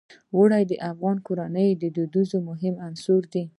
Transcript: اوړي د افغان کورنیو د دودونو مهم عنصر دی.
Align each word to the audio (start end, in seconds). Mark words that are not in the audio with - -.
اوړي 0.35 0.63
د 0.67 0.73
افغان 0.91 1.17
کورنیو 1.27 1.79
د 1.83 1.85
دودونو 1.95 2.37
مهم 2.49 2.75
عنصر 2.85 3.21
دی. 3.33 3.43